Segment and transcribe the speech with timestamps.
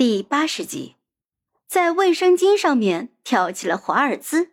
[0.00, 0.96] 第八十集，
[1.68, 4.52] 在卫生巾上面跳起了华尔兹。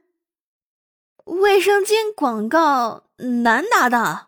[1.24, 4.28] 卫生巾广告男搭档。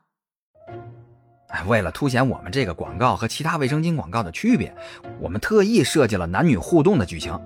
[1.50, 4.74] 哎，为了凸显我们这个广告和其他卫生巾广告的区别，
[5.20, 7.38] 我们特意设计了男女互动的剧情。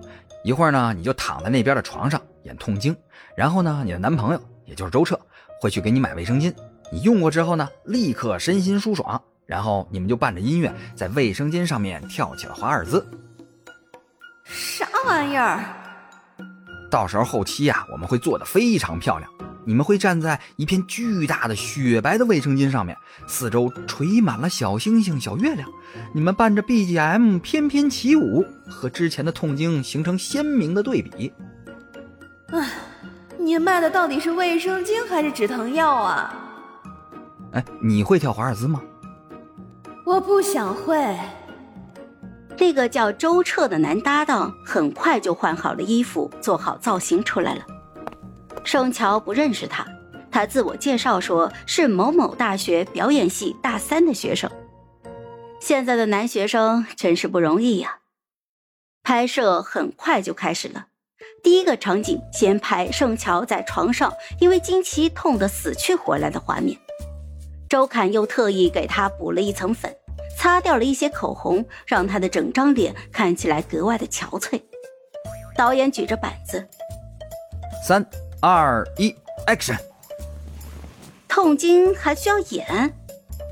[0.44, 2.96] 一会儿呢，你就躺在那边的床上演痛经，
[3.36, 5.20] 然后呢，你的男朋友也就是周彻
[5.60, 6.54] 会去给你买卫生巾，
[6.92, 13.04] 你用过之后呢，立刻身心舒爽，然后你们就伴着音乐在卫生巾上面跳起了华尔兹。
[14.44, 15.64] 啥玩意儿？
[16.92, 19.30] 到时候后期呀，我们会做的非常漂亮。
[19.66, 25.68] 你们会站在一片巨大的雪白的卫生巾上面，四周垂满了小星星、小月亮。
[26.14, 31.32] 你们伴着 BGM 翩翩起舞，和之前的痛经形成鲜明的对比。
[32.52, 32.70] 哎，
[33.40, 36.36] 你卖的到底是卫生巾还是止疼药啊？
[37.54, 38.82] 哎，你会跳华尔兹吗？
[40.06, 41.18] 我不想会。
[42.58, 47.66] 那个叫周彻的男搭档很快就换好了衣服，做好造型出来了。
[48.64, 49.86] 盛乔不认识他，
[50.32, 54.50] 他自我介绍说是某某大学表演系大三的学生。
[55.60, 58.00] 现在的男学生真是不容易呀！
[59.04, 60.86] 拍摄很快就开始了，
[61.44, 66.78] 第一个场景先拍盛乔在床上因为经期痛得死去活来的画面。
[67.68, 69.94] 周侃又特意给他补了一层粉，
[70.44, 74.62] 擦掉了一些口红，让他的整张脸看起来格外的憔悴。
[75.56, 76.68] 导演举着板子，
[77.82, 78.06] 三。
[78.42, 79.16] 二一
[79.48, 79.78] ，Action！
[81.30, 82.94] 痛经还需要演？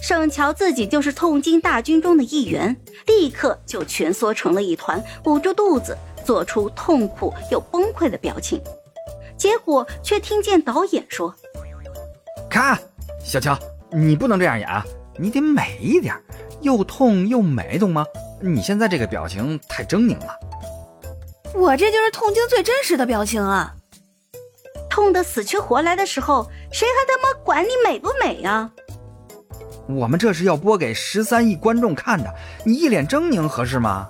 [0.01, 2.75] 盛乔自己就是痛经大军中的一员，
[3.07, 8.61] 立刻就蜷缩成了一团，捂住肚子，做出痛苦又崩溃的表情。
[9.37, 11.33] 结果却听见导演说
[12.51, 12.77] ：“看，
[13.23, 13.57] 小乔，
[13.93, 14.85] 你不能这样演啊，
[15.17, 16.13] 你得美一点，
[16.61, 18.05] 又痛又美，懂吗？
[18.39, 20.35] 你现在这个表情太狰狞了。”
[21.53, 23.75] 我这就是痛经最真实的表情啊！
[24.89, 28.71] 痛得死去活来的时候，谁还他妈管你美不美呀？
[29.87, 32.33] 我们这是要播给十三亿观众看的，
[32.63, 34.09] 你一脸狰狞合适吗？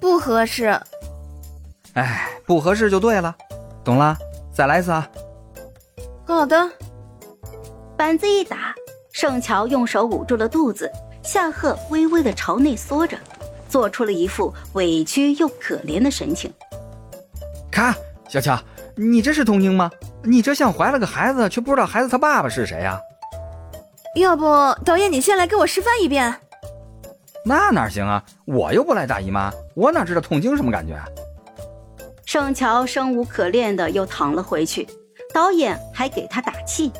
[0.00, 0.78] 不合适。
[1.94, 3.34] 哎，不合适就对了，
[3.84, 4.16] 懂了？
[4.52, 5.08] 再来一次啊！
[6.24, 6.70] 好的。
[7.96, 8.74] 板子一打，
[9.12, 10.90] 盛乔用手捂住了肚子，
[11.22, 13.16] 下颌微微的朝内缩着，
[13.68, 16.52] 做出了一副委屈又可怜的神情。
[17.70, 17.94] 看，
[18.28, 18.58] 小乔。
[18.94, 19.90] 你这是痛经吗？
[20.22, 23.00] 你这像怀了个孩子，却不知道孩子他爸爸是谁呀？
[24.16, 24.44] 要不
[24.84, 26.34] 导演你先来给我示范一遍？
[27.46, 28.22] 那哪行啊！
[28.44, 30.94] 我又不来大姨妈，我哪知道痛经什么感觉？
[32.26, 34.86] 盛乔生无可恋的又躺了回去，
[35.32, 36.92] 导演还给他打气：“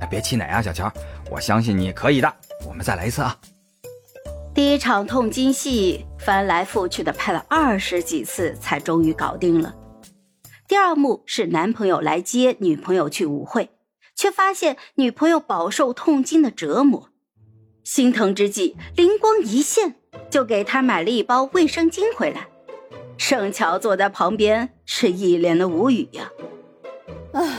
[0.00, 0.92] 哎，别气馁啊，小乔，
[1.30, 2.32] 我相信你可以的。
[2.66, 3.36] 我们再来一次啊！”
[4.54, 9.74] 第一场痛经戏翻来覆去的拍了二十几次，才终于搞定了。
[10.66, 13.70] 第二幕是男朋友来接女朋友去舞会，
[14.14, 17.10] 却发现女朋友饱受痛经的折磨，
[17.84, 19.96] 心疼之际灵光一现，
[20.30, 22.48] 就给她买了一包卫生巾回来。
[23.18, 26.30] 盛乔坐在旁边是一脸的无语呀。
[27.32, 27.58] 唉，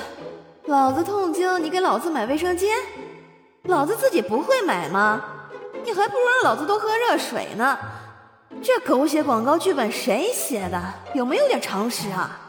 [0.78, 2.68] 老子痛经，你给老子买卫生巾？
[3.64, 5.20] 老子自己不会买吗？
[5.84, 7.76] 你还不如让老子多喝热水呢。
[8.62, 10.80] 这狗血广告剧本谁写的？
[11.16, 12.40] 有没有点常识啊？